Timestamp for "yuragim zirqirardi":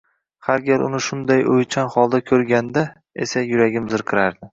3.53-4.49